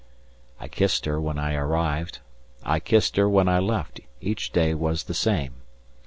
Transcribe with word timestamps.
I 0.59 0.67
kissed 0.67 1.05
her 1.05 1.21
when 1.21 1.37
I 1.37 1.53
arrived, 1.53 2.21
I 2.63 2.79
kissed 2.79 3.17
her 3.17 3.29
when 3.29 3.47
I 3.47 3.59
left, 3.59 3.99
each 4.19 4.51
day 4.51 4.73
was 4.73 5.03
the 5.03 5.13
same. 5.13 5.61